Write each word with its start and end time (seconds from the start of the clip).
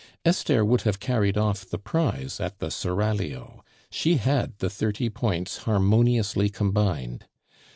Esther 0.25 0.65
would 0.65 0.81
have 0.81 0.99
carried 0.99 1.37
off 1.37 1.63
the 1.63 1.77
prize 1.77 2.39
at 2.39 2.57
the 2.57 2.71
Seraglio; 2.71 3.63
she 3.91 4.17
had 4.17 4.57
the 4.57 4.67
thirty 4.67 5.09
points 5.11 5.57
harmoniously 5.57 6.49
combined. 6.49 7.27